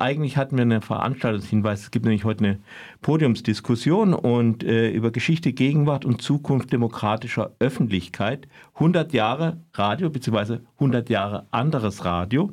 [0.00, 1.82] Eigentlich hatten wir einen Veranstaltungshinweis.
[1.82, 2.58] Es gibt nämlich heute eine
[3.02, 8.48] Podiumsdiskussion und äh, über Geschichte, Gegenwart und Zukunft demokratischer Öffentlichkeit.
[8.74, 10.58] 100 Jahre Radio bzw.
[10.76, 12.52] 100 Jahre anderes Radio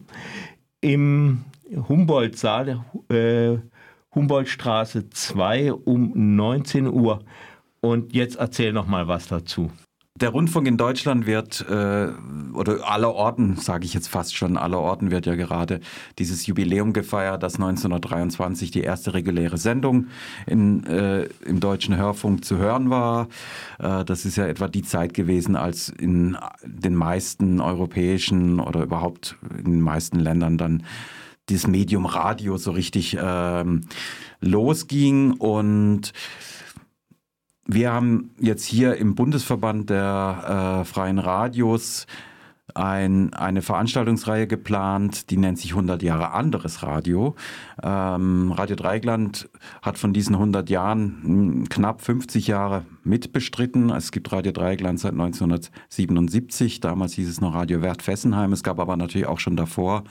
[0.81, 1.45] im
[1.87, 3.57] Humboldt-Saal, äh,
[4.13, 7.23] Humboldtstraße 2 um 19 Uhr.
[7.81, 9.71] Und jetzt erzähl noch mal was dazu.
[10.23, 12.07] Der Rundfunk in Deutschland wird, äh,
[12.53, 15.81] oder aller Orten, sage ich jetzt fast schon, aller Orten wird ja gerade
[16.17, 20.07] dieses Jubiläum gefeiert, dass 1923 die erste reguläre Sendung
[20.45, 23.27] in, äh, im deutschen Hörfunk zu hören war.
[23.79, 29.35] Äh, das ist ja etwa die Zeit gewesen, als in den meisten europäischen oder überhaupt
[29.57, 30.83] in den meisten Ländern dann
[31.49, 33.81] dieses Medium Radio so richtig ähm,
[34.39, 36.13] losging und
[37.65, 42.07] wir haben jetzt hier im Bundesverband der äh, freien Radios
[42.75, 47.35] ein, eine Veranstaltungsreihe geplant, die nennt sich 100 Jahre anderes Radio.
[47.81, 49.49] Ähm, Radio Dreigland
[49.81, 53.89] hat von diesen 100 Jahren knapp 50 Jahre mitbestritten.
[53.89, 56.79] Es gibt Radio Dreigland seit 1977.
[56.79, 58.53] Damals hieß es noch Radio Wert Fessenheim.
[58.53, 60.05] Es gab aber natürlich auch schon davor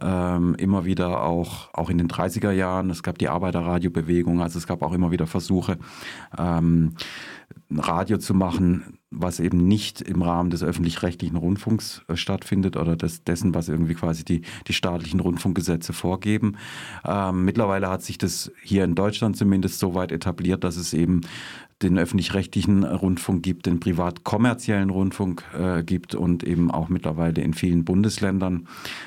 [0.00, 2.90] ähm, immer wieder auch, auch in den 30er Jahren.
[2.90, 4.42] Es gab die Arbeiterradiobewegung.
[4.42, 5.78] Also es gab auch immer wieder Versuche,
[6.36, 6.94] ähm,
[7.70, 13.24] Radio zu machen, was eben nicht im Rahmen des öffentlich-rechtlichen Rundfunks äh, stattfindet oder des,
[13.24, 16.56] dessen, was irgendwie quasi die, die staatlichen Rundfunkgesetze vorgeben.
[17.04, 21.22] Ähm, mittlerweile hat sich das hier in Deutschland zumindest so weit etabliert, dass es eben
[21.82, 27.84] den öffentlich-rechtlichen Rundfunk gibt, den privat-kommerziellen Rundfunk äh, gibt und eben auch mittlerweile in vielen
[27.84, 28.66] Bundesländern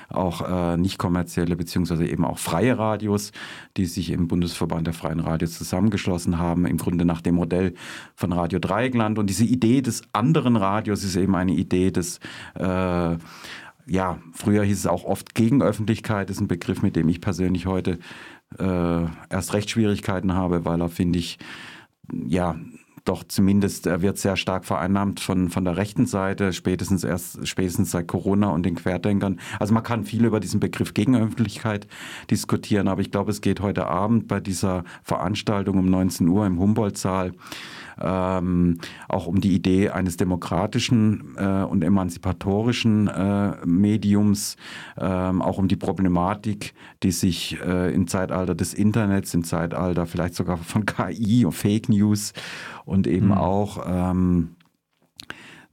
[0.09, 3.31] auch äh, nicht kommerzielle beziehungsweise eben auch freie Radios,
[3.77, 7.73] die sich im Bundesverband der freien Radios zusammengeschlossen haben, im Grunde nach dem Modell
[8.15, 9.17] von Radio Dreieckland.
[9.19, 12.19] Und diese Idee des anderen Radios ist eben eine Idee des
[12.55, 13.17] äh,
[13.87, 17.99] ja, früher hieß es auch oft Gegenöffentlichkeit, ist ein Begriff, mit dem ich persönlich heute
[18.57, 21.37] äh, erst recht Schwierigkeiten habe, weil er, finde ich,
[22.11, 22.55] ja,
[23.05, 27.91] doch zumindest er wird sehr stark vereinnahmt von, von der rechten Seite, spätestens erst, spätestens
[27.91, 29.39] seit Corona und den Querdenkern.
[29.59, 31.87] Also man kann viel über diesen Begriff Gegenöffentlichkeit
[32.31, 36.59] diskutieren, aber ich glaube, es geht heute Abend bei dieser Veranstaltung um 19 Uhr im
[36.59, 37.33] Humboldt-Saal
[38.01, 44.57] ähm, auch um die Idee eines demokratischen äh, und emanzipatorischen äh, Mediums,
[44.97, 46.73] ähm, auch um die Problematik,
[47.03, 51.89] die sich äh, im Zeitalter des Internets, im Zeitalter vielleicht sogar von KI und Fake
[51.89, 52.33] News
[52.85, 53.33] und eben mhm.
[53.33, 54.55] auch, ähm,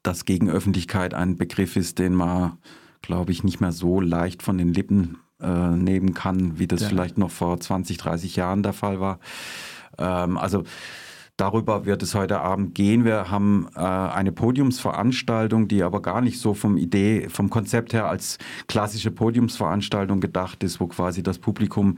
[0.03, 2.59] dass Gegenöffentlichkeit ein Begriff ist, den man,
[3.03, 6.89] glaube ich, nicht mehr so leicht von den Lippen äh, nehmen kann, wie das ja.
[6.89, 9.19] vielleicht noch vor 20, 30 Jahren der Fall war.
[9.99, 10.65] Ähm, also
[11.39, 13.05] Darüber wird es heute Abend gehen.
[13.07, 18.07] Wir haben äh, eine Podiumsveranstaltung, die aber gar nicht so vom Idee, vom Konzept her
[18.07, 18.37] als
[18.69, 21.97] klassische Podiumsveranstaltung gedacht ist, wo quasi das Publikum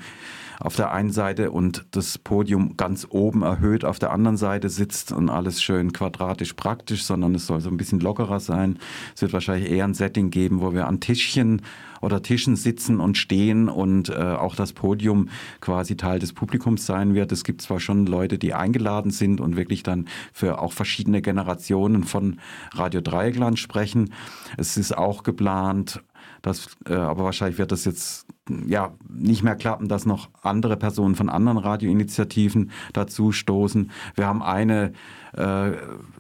[0.61, 5.11] auf der einen Seite und das Podium ganz oben erhöht auf der anderen Seite sitzt
[5.11, 8.79] und alles schön quadratisch praktisch, sondern es soll so ein bisschen lockerer sein.
[9.17, 11.63] Es wird wahrscheinlich eher ein Setting geben, wo wir an Tischchen
[12.01, 15.29] oder Tischen sitzen und stehen und äh, auch das Podium
[15.61, 17.33] quasi Teil des Publikums sein wird.
[17.33, 22.05] Es gibt zwar schon Leute, die eingeladen sind und wirklich dann für auch verschiedene Generationen
[22.05, 22.41] von
[22.73, 24.13] Radio Dreieckland sprechen.
[24.57, 26.03] Es ist auch geplant,
[26.43, 28.27] das, äh, aber wahrscheinlich wird das jetzt
[28.67, 33.91] ja nicht mehr klappen, dass noch andere Personen von anderen Radioinitiativen dazu stoßen.
[34.15, 34.93] Wir haben eine
[35.33, 35.73] äh,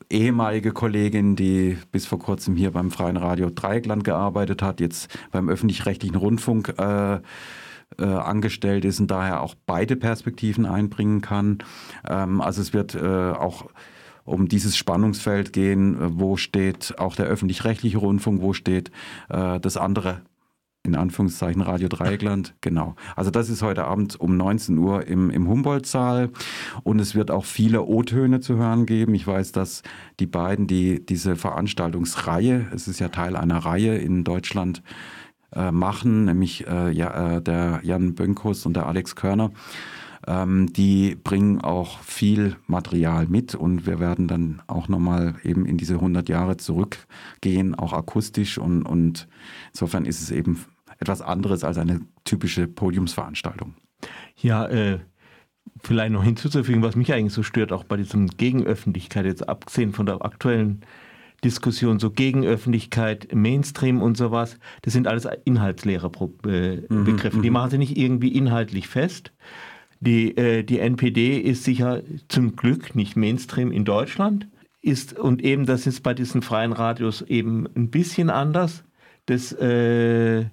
[0.09, 5.49] ehemalige Kollegin, die bis vor kurzem hier beim Freien Radio Dreieckland gearbeitet hat, jetzt beim
[5.51, 7.21] öffentlich-rechtlichen Rundfunk äh,
[7.99, 11.59] äh, angestellt ist und daher auch beide Perspektiven einbringen kann.
[12.09, 13.67] Ähm, also es wird äh, auch
[14.25, 18.91] um dieses Spannungsfeld gehen, äh, wo steht auch der öffentlich-rechtliche Rundfunk, wo steht
[19.29, 20.23] äh, das andere
[20.87, 22.95] in Anführungszeichen Radio Dreieckland, genau.
[23.17, 26.31] Also das ist heute Abend um 19 Uhr im, im Humboldt-Saal
[26.83, 29.15] und es wird auch viele O-Töne zu hören geben.
[29.15, 29.83] Ich weiß, dass
[30.21, 34.83] die beiden, die diese Veranstaltungsreihe, es ist ja Teil einer Reihe in Deutschland,
[35.55, 39.51] äh, machen, nämlich äh, ja, äh, der Jan Bönkus und der Alex Körner,
[40.27, 45.77] ähm, die bringen auch viel Material mit und wir werden dann auch nochmal eben in
[45.77, 49.29] diese 100 Jahre zurückgehen, auch akustisch und, und
[49.73, 50.65] insofern ist es eben
[50.99, 53.75] etwas anderes als eine typische Podiumsveranstaltung.
[54.37, 55.01] Ja, äh,
[55.83, 60.07] vielleicht noch hinzuzufügen, was mich eigentlich so stört, auch bei diesem Gegenöffentlichkeit, jetzt abgesehen von
[60.07, 60.81] der aktuellen
[61.45, 66.11] Diskussion, so Gegenöffentlichkeit, Mainstream und sowas, das sind alles inhaltsleere
[66.47, 67.37] äh, mhm, Begriffe.
[67.37, 69.33] Mhm, die machen sie nicht irgendwie inhaltlich fest.
[70.01, 74.49] Die, äh, die NPD ist sicher zum Glück nicht Mainstream in Deutschland.
[74.83, 78.85] Ist, und eben das ist bei diesen freien Radios eben ein bisschen anders.
[79.25, 80.45] Das äh,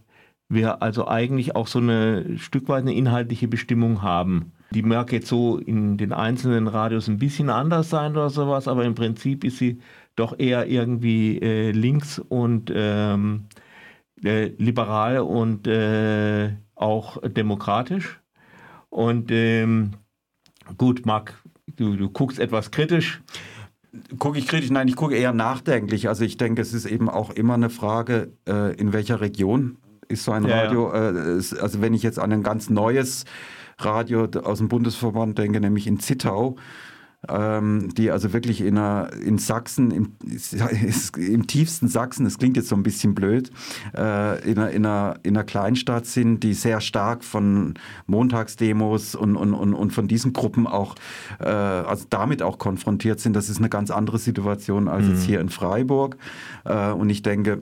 [0.47, 4.51] wir also eigentlich auch so eine Stück weit eine inhaltliche Bestimmung haben.
[4.71, 8.85] Die mag jetzt so in den einzelnen Radios ein bisschen anders sein oder sowas, aber
[8.85, 9.79] im Prinzip ist sie
[10.21, 13.47] doch eher irgendwie äh, links und ähm,
[14.23, 18.21] äh, liberal und äh, auch demokratisch.
[18.89, 19.91] Und ähm,
[20.77, 21.33] gut, Marc,
[21.75, 23.21] du, du guckst etwas kritisch.
[24.19, 24.69] Gucke ich kritisch?
[24.69, 26.07] Nein, ich gucke eher nachdenklich.
[26.07, 29.77] Also ich denke, es ist eben auch immer eine Frage, äh, in welcher Region
[30.07, 30.93] ist so ein ja, Radio.
[30.93, 31.09] Ja.
[31.11, 33.25] Äh, also wenn ich jetzt an ein ganz neues
[33.79, 36.57] Radio aus dem Bundesverband denke, nämlich in Zittau,
[37.29, 40.13] ähm, die also wirklich in, einer, in Sachsen, im,
[41.17, 43.51] im tiefsten Sachsen, das klingt jetzt so ein bisschen blöd,
[43.95, 47.75] äh, in, einer, in, einer, in einer Kleinstadt sind, die sehr stark von
[48.07, 50.95] Montagsdemos und, und, und, und von diesen Gruppen auch,
[51.39, 53.35] äh, also damit auch konfrontiert sind.
[53.35, 55.11] Das ist eine ganz andere Situation als mhm.
[55.11, 56.17] jetzt hier in Freiburg.
[56.65, 57.61] Äh, und ich denke,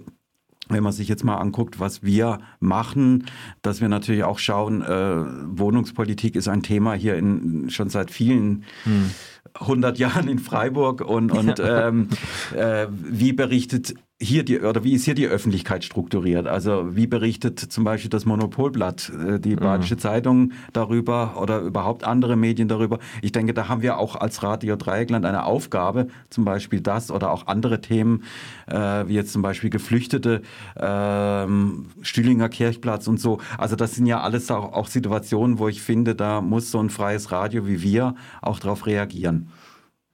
[0.70, 3.26] wenn man sich jetzt mal anguckt, was wir machen,
[3.62, 8.64] dass wir natürlich auch schauen, äh, Wohnungspolitik ist ein Thema hier in, schon seit vielen
[8.84, 9.10] hm.
[9.54, 12.10] 100 Jahren in Freiburg und, und ähm,
[12.56, 16.46] äh, wie berichtet hier die, oder wie ist hier die Öffentlichkeit strukturiert?
[16.46, 19.62] Also wie berichtet zum Beispiel das Monopolblatt, äh, die mhm.
[19.62, 20.00] Badische mhm.
[20.00, 23.00] Zeitung darüber oder überhaupt andere Medien darüber?
[23.22, 27.32] Ich denke, da haben wir auch als Radio Dreieckland eine Aufgabe, zum Beispiel das oder
[27.32, 28.24] auch andere Themen,
[28.68, 30.42] äh, wie jetzt zum Beispiel Geflüchtete,
[30.76, 33.40] ähm, Stühlinger Kirchplatz und so.
[33.58, 36.90] Also das sind ja alles auch, auch Situationen, wo ich finde, da muss so ein
[36.90, 39.50] freies Radio wie wir auch darauf reagieren.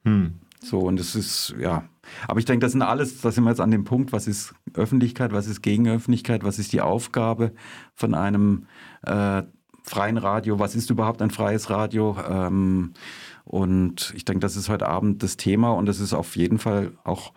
[0.04, 0.34] Hm.
[0.62, 1.84] So, und es ist, ja,
[2.28, 4.54] aber ich denke, das sind alles, da sind wir jetzt an dem Punkt, was ist
[4.74, 7.52] Öffentlichkeit, was ist Gegenöffentlichkeit, was ist die Aufgabe
[7.94, 8.66] von einem
[9.02, 9.42] äh,
[9.82, 12.16] freien Radio, was ist überhaupt ein freies Radio?
[12.28, 12.92] Ähm,
[13.44, 16.92] und ich denke, das ist heute Abend das Thema und das ist auf jeden Fall
[17.04, 17.32] auch,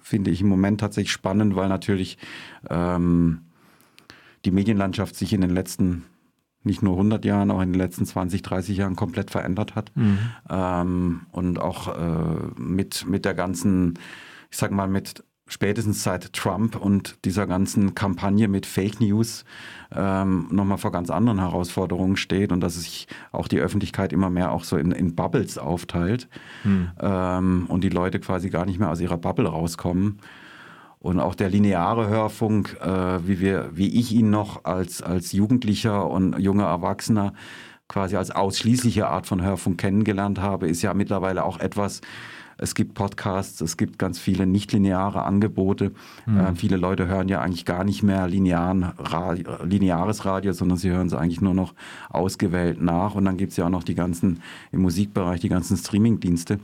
[0.00, 2.18] finde ich, im Moment tatsächlich spannend, weil natürlich
[2.68, 3.42] ähm,
[4.44, 6.04] die Medienlandschaft sich in den letzten
[6.62, 9.92] nicht nur 100 Jahren, auch in den letzten 20, 30 Jahren komplett verändert hat.
[9.94, 10.18] Mhm.
[10.48, 13.98] Ähm, und auch äh, mit, mit der ganzen,
[14.50, 19.44] ich sag mal, mit spätestens seit Trump und dieser ganzen Kampagne mit Fake News
[19.92, 24.52] ähm, nochmal vor ganz anderen Herausforderungen steht und dass sich auch die Öffentlichkeit immer mehr
[24.52, 26.28] auch so in, in Bubbles aufteilt
[26.62, 26.90] mhm.
[27.00, 30.20] ähm, und die Leute quasi gar nicht mehr aus ihrer Bubble rauskommen.
[31.00, 36.06] Und auch der lineare Hörfunk, äh, wie, wir, wie ich ihn noch als, als Jugendlicher
[36.08, 37.32] und junger Erwachsener
[37.88, 42.02] quasi als ausschließliche Art von Hörfunk kennengelernt habe, ist ja mittlerweile auch etwas,
[42.62, 45.92] es gibt Podcasts, es gibt ganz viele nichtlineare Angebote.
[46.26, 46.40] Mhm.
[46.40, 50.90] Äh, viele Leute hören ja eigentlich gar nicht mehr linearen Radio, lineares Radio, sondern sie
[50.90, 51.74] hören es eigentlich nur noch
[52.10, 53.14] ausgewählt nach.
[53.14, 54.42] Und dann gibt es ja auch noch die ganzen,
[54.72, 56.60] im Musikbereich, die ganzen Streamingdienste.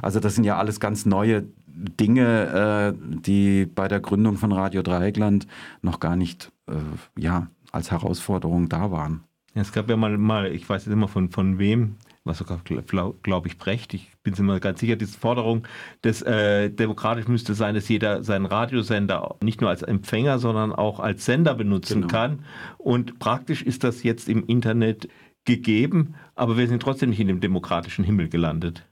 [0.00, 4.82] Also das sind ja alles ganz neue Dinge, äh, die bei der Gründung von Radio
[4.82, 5.46] Dreieckland
[5.82, 6.74] noch gar nicht äh,
[7.18, 9.24] ja, als Herausforderung da waren.
[9.54, 13.16] es gab ja mal, mal ich weiß jetzt immer von, von wem, was sogar, glaube
[13.22, 15.66] glaub ich, Brecht, ich bin mir ganz sicher, diese Forderung,
[16.02, 21.00] dass äh, demokratisch müsste sein, dass jeder seinen Radiosender nicht nur als Empfänger, sondern auch
[21.00, 22.08] als Sender benutzen genau.
[22.08, 22.44] kann.
[22.78, 25.08] Und praktisch ist das jetzt im Internet
[25.44, 28.86] gegeben, aber wir sind trotzdem nicht in dem demokratischen Himmel gelandet.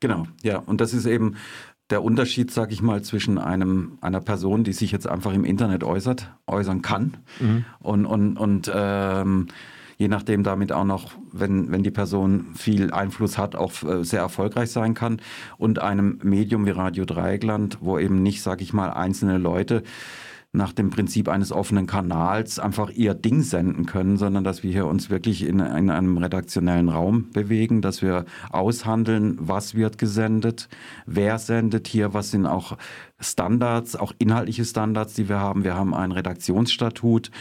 [0.00, 0.58] Genau, ja.
[0.58, 1.36] Und das ist eben
[1.94, 5.84] der Unterschied, sage ich mal, zwischen einem, einer Person, die sich jetzt einfach im Internet
[5.84, 7.64] äußert, äußern kann mhm.
[7.78, 9.46] und, und, und ähm,
[9.96, 14.18] je nachdem damit auch noch, wenn, wenn die Person viel Einfluss hat, auch äh, sehr
[14.18, 15.20] erfolgreich sein kann
[15.56, 19.84] und einem Medium wie Radio Dreieckland, wo eben nicht, sage ich mal, einzelne Leute
[20.54, 24.86] nach dem Prinzip eines offenen Kanals einfach ihr Ding senden können, sondern dass wir hier
[24.86, 30.68] uns wirklich in, in einem redaktionellen Raum bewegen, dass wir aushandeln, was wird gesendet,
[31.06, 32.78] wer sendet hier, was sind auch
[33.18, 35.64] Standards, auch inhaltliche Standards, die wir haben.
[35.64, 37.32] Wir haben ein Redaktionsstatut.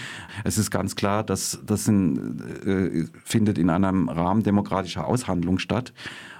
[0.43, 5.93] Es ist ganz klar, dass das in, äh, findet in einem Rahmen demokratischer Aushandlung statt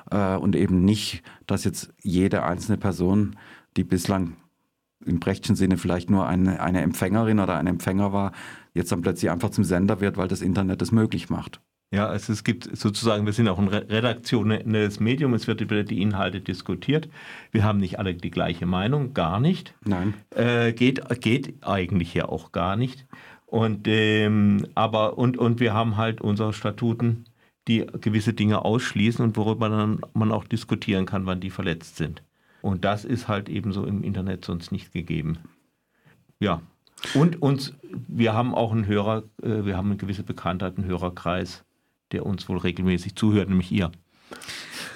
[0.10, 3.36] äh, und eben nicht, dass jetzt jede einzelne Person,
[3.78, 4.38] die bislang
[5.06, 8.32] im Brechtschen Sinne vielleicht nur eine, eine Empfängerin oder ein Empfänger war,
[8.74, 11.62] jetzt dann plötzlich einfach zum Sender wird, weil das Internet es möglich macht.
[11.94, 16.02] Ja, also es gibt sozusagen, wir sind auch ein redaktionelles Medium, es wird über die
[16.02, 17.08] Inhalte diskutiert.
[17.52, 19.76] Wir haben nicht alle die gleiche Meinung, gar nicht.
[19.86, 20.16] Nein.
[20.32, 23.06] Äh, geht, geht eigentlich ja auch gar nicht.
[23.46, 27.26] Und, ähm, aber, und, und wir haben halt unsere Statuten,
[27.68, 32.24] die gewisse Dinge ausschließen und worüber dann man auch diskutieren kann, wann die verletzt sind.
[32.64, 35.38] Und das ist halt ebenso im Internet sonst nicht gegeben.
[36.40, 36.62] Ja.
[37.14, 37.74] Und uns,
[38.08, 41.66] wir haben auch einen Hörer, äh, wir haben eine gewisse Bekanntheit, einen Hörerkreis,
[42.14, 43.92] der uns wohl regelmäßig zuhört, nämlich ihr.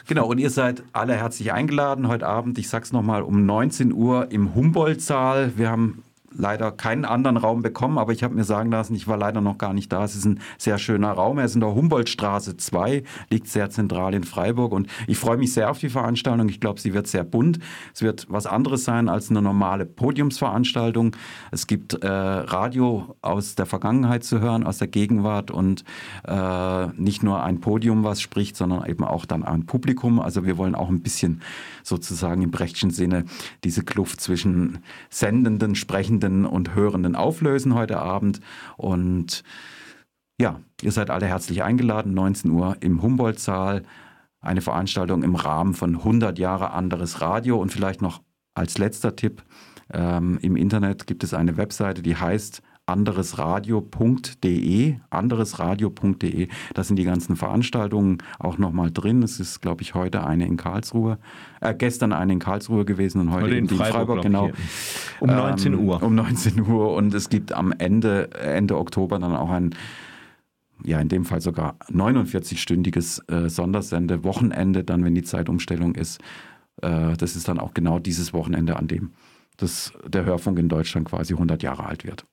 [0.08, 4.32] Genau, und ihr seid alle herzlich eingeladen heute Abend, ich sag's nochmal, um 19 Uhr
[4.32, 5.58] im Humboldt-Saal.
[5.58, 9.18] Wir haben leider keinen anderen Raum bekommen, aber ich habe mir sagen lassen, ich war
[9.18, 10.04] leider noch gar nicht da.
[10.04, 11.38] Es ist ein sehr schöner Raum.
[11.40, 15.54] Er ist in der Humboldtstraße 2, liegt sehr zentral in Freiburg und ich freue mich
[15.54, 16.50] sehr auf die Veranstaltung.
[16.50, 17.60] Ich glaube, sie wird sehr bunt.
[17.94, 21.16] Es wird was anderes sein als eine normale Podiumsveranstaltung.
[21.52, 25.84] Es gibt äh, Radio aus der Vergangenheit zu hören, aus der Gegenwart und
[26.26, 30.20] äh, nicht nur ein Podium, was spricht, sondern eben auch dann ein Publikum.
[30.20, 31.42] Also wir wollen auch ein bisschen
[31.84, 33.26] sozusagen im Brechtschen Sinne
[33.64, 34.80] diese Kluft zwischen
[35.10, 38.40] Sendenden, Sprechenden und Hörenden auflösen heute Abend.
[38.78, 39.44] Und
[40.40, 43.84] ja, ihr seid alle herzlich eingeladen, 19 Uhr im Humboldt-Saal.
[44.40, 47.60] Eine Veranstaltung im Rahmen von 100 Jahre anderes Radio.
[47.60, 48.22] Und vielleicht noch
[48.54, 49.44] als letzter Tipp,
[49.94, 56.48] ähm, im Internet gibt es eine Webseite, die heißt anderesradio.de, anderesradio.de.
[56.74, 59.22] Da sind die ganzen Veranstaltungen auch nochmal drin.
[59.22, 61.20] Es ist, glaube ich, heute eine in Karlsruhe,
[61.62, 64.50] äh, gestern eine in Karlsruhe gewesen und heute, heute in, Freiburg, Freiburg genau.
[65.20, 66.02] Um 19 ähm, Uhr.
[66.02, 66.94] Um 19 Uhr.
[66.94, 69.76] Und es gibt am Ende, Ende Oktober dann auch ein
[70.84, 76.22] ja, in dem Fall sogar 49-stündiges äh, Sondersende-Wochenende, dann, wenn die Zeitumstellung ist.
[76.84, 79.10] Äh, das ist dann auch genau dieses Wochenende, an dem
[79.58, 82.28] das, der Hörfunk in Deutschland quasi 100 Jahre alt wird.